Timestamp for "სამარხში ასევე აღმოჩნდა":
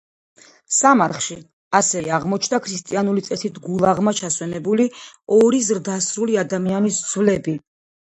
0.77-2.61